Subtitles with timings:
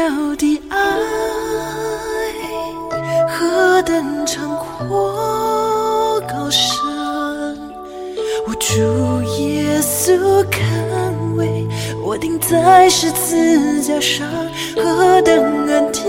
[0.00, 0.78] 妙的爱，
[3.28, 6.72] 何等长阔高深！
[8.46, 11.68] 我主耶稣看为
[12.02, 14.26] 我钉在十字架上，
[14.74, 16.02] 何等恩典，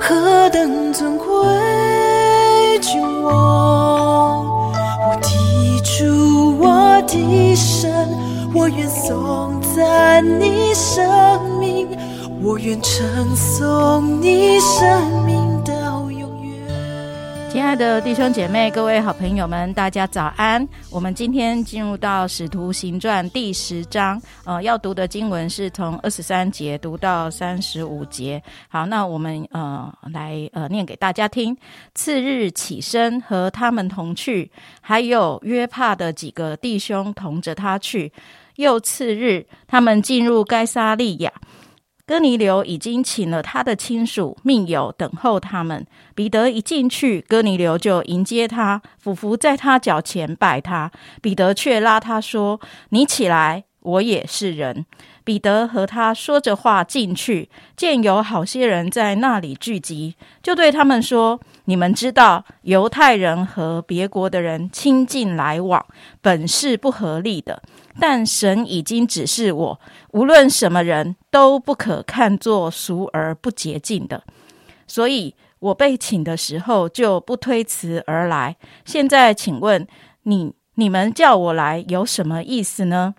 [0.00, 1.27] 何等尊贵，
[17.68, 20.66] 亲爱的弟兄姐妹、各位好朋友们，大家早安！
[20.90, 28.42] 我们今天进入到《使徒行传》第十章，呃，要读的经文是从二十三节读到三十五节。
[28.68, 31.54] 好，那我们呃来呃念给大家听。
[31.94, 38.10] 次日起身和他们同去，还有约帕的几个弟兄同着他去。
[38.56, 41.30] 又次日，他们进入该撒利亚。
[42.08, 45.86] 哥尼流已经请了他的亲属、密友等候他们。
[46.14, 50.90] 彼得一进去，哥尼流就迎接他，俯伏在他脚前拜他。
[51.20, 54.86] 彼得却拉他说：“你起来，我也是人。”
[55.22, 65.84] 彼得和他说着话进去，见有好些人在那里聚集，就对他们说：“你们知道，犹太人和别国的人亲近来往，
[66.22, 67.62] 本是不合理的。
[68.00, 69.80] 但神已经指示我，
[70.12, 74.22] 无论什么人都不可看作俗而不洁净的。
[74.86, 78.56] 所以我被请的时候就不推辞而来。
[78.84, 79.86] 现在请问
[80.22, 83.14] 你，你们叫我来有什么意思呢？”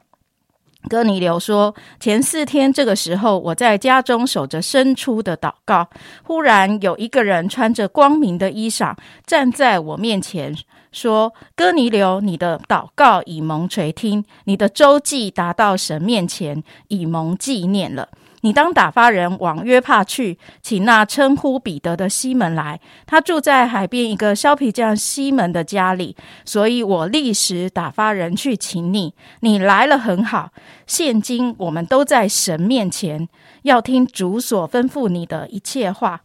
[0.88, 5.90] 哥尼流说：“前四天这个时候，我在家中守着伸出的祷告，
[6.24, 10.56] 忽然有一个人穿着光明的衣裳站在我面前，
[10.92, 18.08] 说：‘哥尼流，你的祷告已蒙垂听，你的周记达到神面前，已蒙纪念了。’
[18.42, 22.80] 你当打发人往约帕去，请那称呼彼得的西门来。
[23.06, 29.14] 他住在海边一个削皮匠西门的家里，所以我立时打发人去请你。
[29.42, 30.52] 你来了很好。
[30.88, 33.28] 现今我们都在神面前，
[33.64, 36.22] 要听主所吩咐你的一切话。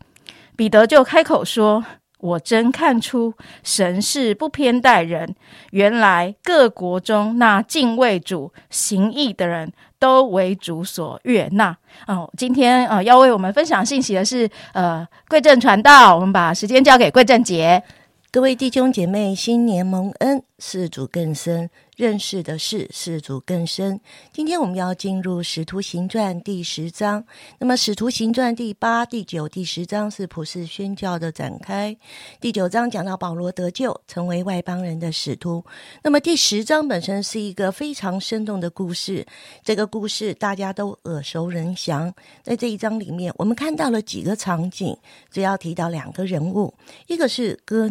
[0.57, 1.85] 彼得就开口说。
[2.21, 5.35] 我真看出神是不偏待人，
[5.73, 9.71] 原来各国中那敬畏主、行义的人
[10.05, 11.75] 都为主所悦纳。
[12.07, 17.83] 哦，今天啊要为我们分享信息的是呃贵正传道，我们把时间交给贵正杰。
[18.31, 24.01] 各位弟兄姐妹，新年蒙恩，事主更深，认识的事事主更深。
[24.33, 27.25] 今天我们要进入《使徒行传》第十章。
[27.59, 31.97] 那么，《使徒行传》第八、第九、第十章是普世宣教的展开。
[32.41, 35.65] 第九章讲到保罗得救，成为外邦人的使徒。
[36.03, 39.27] 那么，第十章本身是一个非常生动的故事。
[39.63, 42.13] 这个故事大家都耳熟能详。
[42.43, 44.97] 在这一章里面，我们看到了几个场景，
[45.31, 46.75] 主要提到两个人物，
[47.07, 47.91] 一个是哥。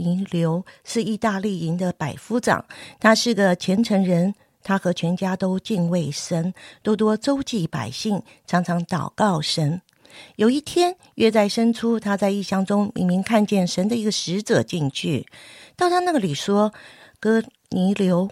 [0.00, 2.64] 尼流是意大利营的百夫长，
[2.98, 6.52] 他是个虔诚人，他和全家都敬畏神，
[6.82, 9.80] 多多周济百姓，常常祷告神。
[10.36, 15.26] 有一天，约在深处，他在异乡中明明看见神的一个使者进去，
[15.76, 16.72] 到他那里说
[17.20, 18.28] ：“哥尼流。”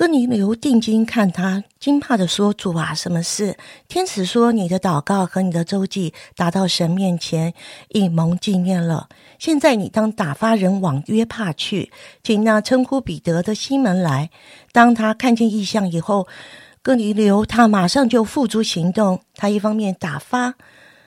[0.00, 7.52] 哥尼流定睛看他，惊怕的说：“主啊，什么事？”天使说：“你的祷告和你的周记达到神面前，
[7.90, 9.10] 已蒙纪念了。
[9.38, 14.30] 现在你当打发人往约帕去，请那称呼彼得的西门来。
[14.72, 16.26] 当他看见异象以后，
[16.80, 19.20] 哥尼流他马上就付诸行动。
[19.34, 20.54] 他一方面打发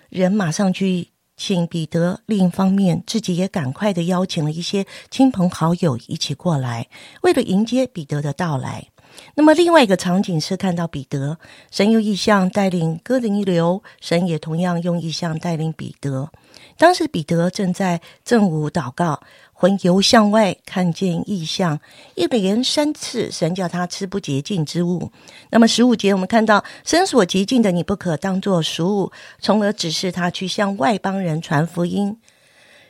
[0.09, 6.87] 人马上去请彼得，另一方面自己也赶快的邀请了一些亲朋好友一起过来，
[7.23, 8.92] 为了迎接彼得的到来。
[9.35, 11.37] 那么，另外一个场景是看到彼得，
[11.71, 16.29] 神用意象带领哥林流，神也同样用意象带领彼得。
[16.77, 19.21] 当时彼得正在正午祷告，
[19.53, 21.79] 魂游向外，看见异象，
[22.15, 25.11] 一连三次，神叫他吃不洁净之物。
[25.49, 32.17] 那么十五节，我们看到神所洁净的，你不可当作俗物，从而指示他去向外邦人传福音。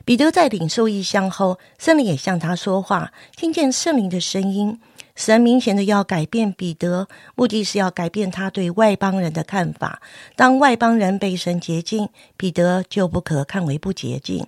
[0.06, 4.80] 彼得在领受异象后，圣灵也向他说话，听见圣灵的声音。
[5.16, 10.02] 神明显的要改变彼得，目的是要改变他对外邦人的看法。
[10.36, 14.46] 当外邦人被神洁净，彼得就不可看为不洁净。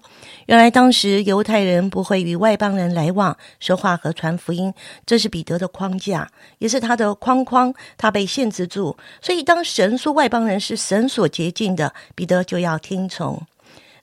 [0.47, 4.73] 原来当时犹太人不会与外邦人来往、说话和传福音，
[5.06, 8.97] 这是彼得的框架，也是他的框框，他被限制住。
[9.21, 13.45] 所以当神说外邦人是神所洁净的，彼得就要听从。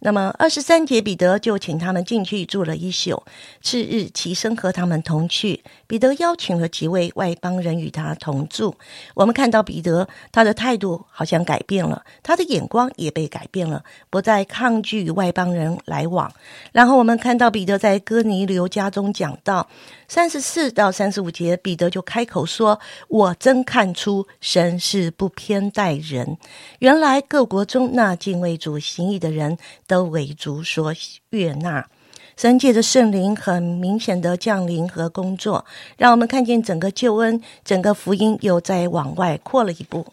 [0.05, 3.23] 那么二十三节，彼得就请他们进去住了一宿。
[3.61, 5.63] 次日起身和他们同去。
[5.87, 8.75] 彼得邀请了几位外邦人与他同住。
[9.15, 16.33] 我们看到彼得他的态度好像改变了，他的眼光也被改变了，不再抗拒与外邦人来往。
[16.73, 19.69] 然后我们看到彼得在哥尼流家中讲到
[20.15, 22.79] 三十四到三十五节，彼得就开口说
[23.09, 26.37] ：“我真看出神是不偏待人。
[26.81, 29.57] 原来各国中那敬畏主行义的人。”
[29.89, 30.93] 都为主所
[31.31, 31.89] 悦纳，
[32.37, 35.65] 神界的圣灵很明显的降临和工作，
[35.97, 40.05] 让我们看见整个救恩、整个福音又在往外扩了一步。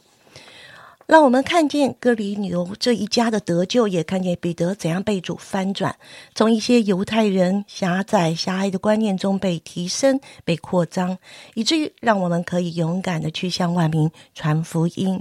[1.10, 5.96] 让我们看见哥里牛这一家的得救，也看见彼得怎样被主翻转，
[6.36, 11.18] 从一些犹太人狭窄狭隘的观念中被提升、被扩张，
[11.56, 15.20] 以至于让我们可以勇敢的去向万民传福音。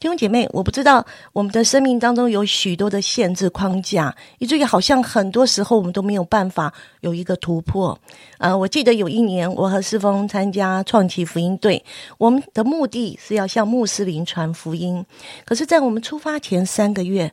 [0.00, 7.98] 弟兄姐妹，我不知道我们的生命当中有许多的限制框架，以至于好像很多时候我们都没有办法有一个突破。
[8.38, 11.84] 呃，我记得有一年我和世峰参加创奇福音队，
[12.18, 15.04] 我们的目的是要向穆斯林传福音。
[15.44, 17.32] 可是，在我们出发前三个月，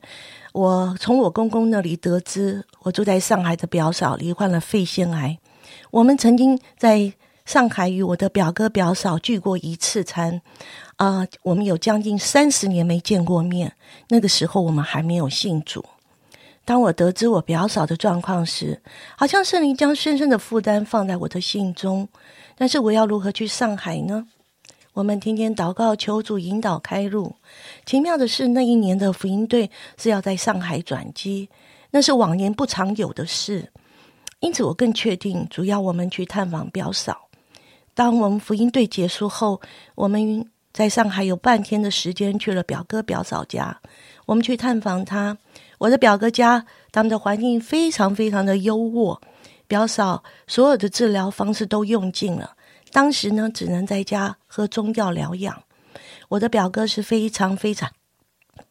[0.54, 5.38] 我从我公公那里得知，我住在上海的表嫂罹患了肺腺癌。
[5.92, 7.14] 我们曾经在
[7.46, 10.42] 上海与我的表哥表嫂聚过一次餐，
[10.96, 13.74] 啊，我们有将近三十年没见过面。
[14.10, 15.86] 那个时候，我们还没有信主。
[16.66, 18.82] 当我得知我表嫂的状况时，
[19.16, 22.10] 好像圣灵将深深的负担放在我的心中。
[22.58, 24.28] 但是，我要如何去上海呢？
[24.94, 27.36] 我们天天祷告，求主引导开路。
[27.86, 31.50] 奇妙的是，那一年的福音队是要在上海转机，
[31.92, 33.72] 那是往年不常有的事。
[34.40, 37.28] 因此，我更确定主要我们去探访表嫂。
[37.94, 39.62] 当我们福音队结束后，
[39.96, 43.80] 我们在上海有半天的时间去了表哥表嫂家，
[44.26, 45.38] 我们去探访他。
[45.80, 49.20] 我的表哥家，他们的环境非常非常的优渥，
[49.68, 52.56] 表嫂所有的治疗方式都用尽了。
[52.92, 55.64] 当时呢，只能在家喝中药疗养。
[56.30, 57.92] 我的表哥是非常非常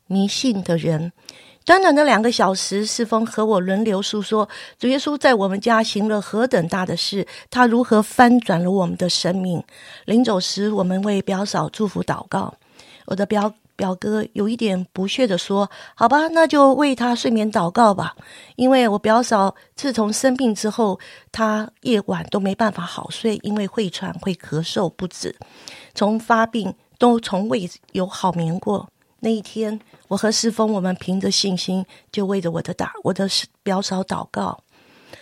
[0.06, 1.12] 迷信的人。
[1.66, 4.48] 短短的两个小时，世峰和我轮流诉说
[4.78, 9.62] 主耶稣在我们家行了何等大的事，他如何翻转了我们的生命。
[10.06, 12.54] 临走时，我们为表嫂祝福祷告。
[13.06, 13.54] 我的表。
[13.76, 18.16] 表哥有一点不屑的说：“好吧，那就为他睡眠祷告吧。
[18.56, 20.98] 因为我表嫂自从生病之后，
[21.32, 25.34] 她夜晚都没办法好睡，因为会喘、会咳嗽不止，
[25.94, 28.88] 从发病都从未有好眠过。
[29.20, 33.28] 那一天，我和世峰，我们凭着信心，就为着我的打，我的
[33.62, 34.60] 表嫂祷告。”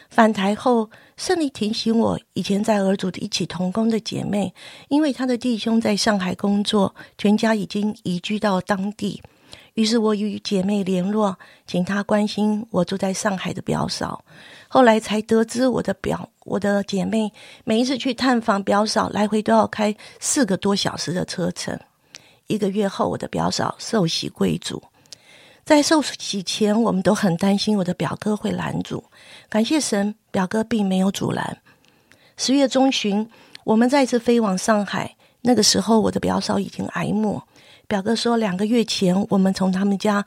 [0.08, 4.52] 返台后，圣灵提醒我，以前在儿组的一起同工的姐妹，
[4.88, 9.22] 因为她的弟兄在上海工作，全家已经移居到当地。
[9.74, 14.22] 于是我与姐妹联络，请她关心我住在上海的表嫂。
[14.68, 17.32] 后来才得知，我的表我的姐妹
[17.64, 21.78] 每一次去探访表嫂，来回都要开四个多小时的车程。
[22.48, 24.82] 一个月后，我的表嫂受洗归主。
[25.64, 29.04] 在受洗前，我们都很担心我的表哥会拦阻。
[29.48, 31.58] 感谢神，表哥并没有阻拦。
[32.36, 33.28] 十月中旬，
[33.64, 35.16] 我们再次飞往上海。
[35.42, 37.46] 那个时候，我的表嫂已经挨末。
[37.86, 40.24] 表哥说，两个月前，我们从他们家。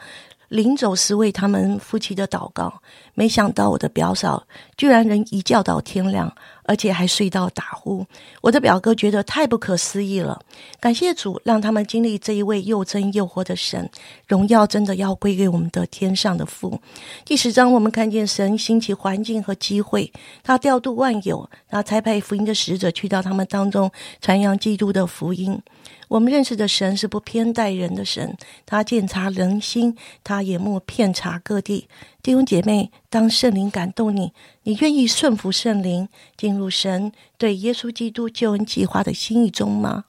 [0.49, 2.81] 临走时为他们夫妻的祷告，
[3.15, 4.45] 没想到我的表嫂
[4.77, 6.33] 居然能一觉到天亮，
[6.65, 8.05] 而且还睡到打呼。
[8.41, 10.41] 我的表哥觉得太不可思议了。
[10.79, 13.89] 感谢主，让他们经历这一位又真又活的神，
[14.27, 16.79] 荣耀真的要归给我们的天上的父。
[17.23, 20.11] 第十章，我们看见神兴起环境和机会，
[20.43, 25.61] 他调度万有，他差派福音的使者去到他们当中传扬基督的福音。
[26.07, 31.87] 我们认识的神是不偏待人的神，他鉴察人心，他眼目遍察各地。
[32.25, 40.05] 弟兄姐妹，当圣灵感动你，你愿意顺服圣灵，进入神对耶稣基督救恩计划的心意中吗？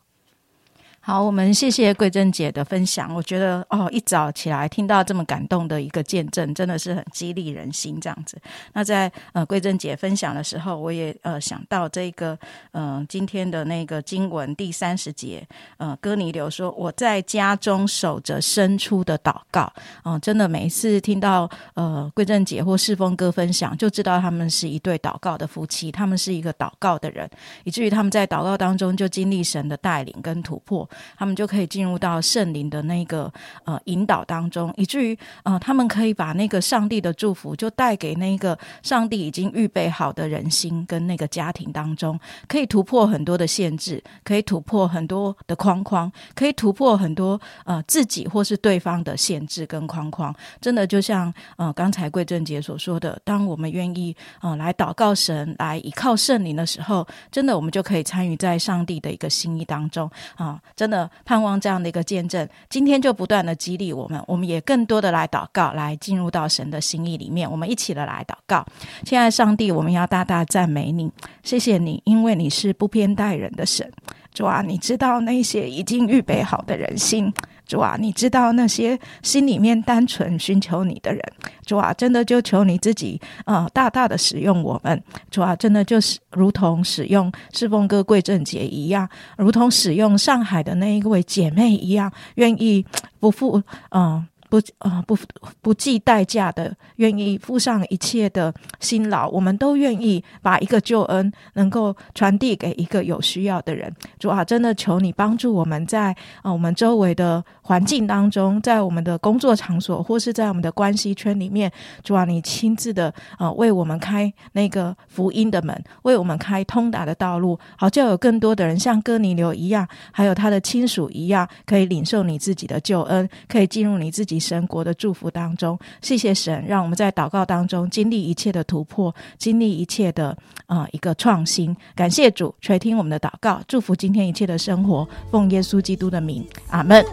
[1.07, 3.15] 好，我们谢谢桂珍姐的分享。
[3.15, 8.01] 我觉得哦，一早起来听到这么感动的一个见证，真的是很激励人心。
[8.01, 8.37] 这样子，
[8.73, 12.37] 那在呃桂珍姐分享的时候，我也呃想到这个
[12.73, 15.47] 呃今天的那个经文第三十节，
[15.77, 19.73] 呃哥尼流说我在家中守着生出的祷告。
[20.03, 27.31] 哦，真的每一次听到呃桂珍姐或世峰哥分享，就知道他们是一对祷告的夫妻，他们是一个祷告的人，
[27.63, 30.89] 以至于他们在祷告当中就经历神的带领跟突破。
[31.17, 33.33] 他们就可以进入到圣灵的那个
[33.65, 50.35] 呃引导当中，以至于呃他们可以把那个上帝的祝福就带给那个上帝已经预备好的人心跟那个家庭当中，可以突破很多的限制，可以突破很多的框框，可以突破很多呃自己或是对方的限制跟框框。
[50.61, 60.61] 真的就像呃刚才桂正杰所说的，当我们愿意呃来祷告神，来依靠圣灵的时候，真的我们就可以参与在上帝的一个心意当中啊！
[60.75, 67.51] 真真的盼望这样的一个见证，今天就不断的激励我们，我们也更多的来祷告，来进入到神的心意里面。
[67.51, 68.65] 我们一起的来祷告。
[69.05, 71.11] 现在上帝，我们要大大赞美你，
[71.43, 73.91] 谢谢你，因为你是不偏待人的神。
[74.33, 77.35] 主啊，你知道那些已经预备好的人心。
[77.67, 81.21] 主啊，你知道那些心里面单纯寻求你的人。
[81.65, 85.03] 主啊，真的就求你自己啊，大大的使用我们。
[85.31, 92.87] 主啊，真的就是如同使用侍奉哥桂正杰一样，如同使用上海的那一位姐妹一样，愿意
[93.19, 94.27] 不负嗯。
[94.49, 95.17] 不啊不
[95.61, 103.93] 不计代价的，愿意付上一切的辛劳，我们都愿意把一个救恩能够传递给一个有需要的人。
[104.19, 111.71] 主啊，真的求你帮助我们在啊我们周围的环境当中，在我们的工作场所或是在我们的关系圈里面，
[112.05, 124.37] 主啊，你亲自的啊为我们开那个福音的门，为我们开通达的道路，好就有更多的人像哥尼流一样，还有他的亲属一样，可以领受你自己的救恩，可以进入你自己。
[124.47, 130.37] 神国的祝福当中，谢谢神，让我们在祷告当中经历一切的突破，经历一切的
[130.67, 131.77] 啊一个创新。
[131.97, 137.05] 感谢主垂听我们的祷告，祝福今天一切的生活，奉耶稣基督的名，阿门。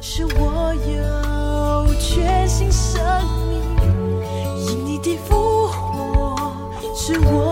[0.00, 3.02] 是我有全新生
[3.50, 3.60] 命，
[4.66, 6.52] 因你的复活，
[6.94, 7.43] 是我。